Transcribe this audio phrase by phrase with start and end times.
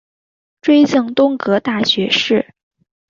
[0.63, 2.55] 追赠东阁大学士。